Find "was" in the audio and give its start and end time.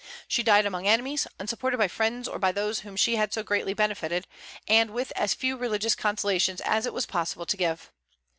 6.95-7.05